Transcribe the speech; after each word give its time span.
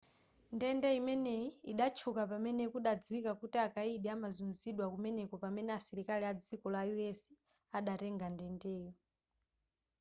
ndende 0.55 0.89
imeneyi 0.99 1.47
idatchuka 1.71 2.21
pamene 2.31 2.63
kudadziwika 2.73 3.31
kuti 3.39 3.57
akayidi 3.67 4.07
amazuzidwa 4.15 4.85
kumeneko 4.93 5.35
pamene 5.43 5.71
asilikali 5.79 6.25
adziko 6.31 6.65
la 6.75 6.81
us 7.09 7.19
adatenga 7.77 8.27
ndendeyo 8.33 8.91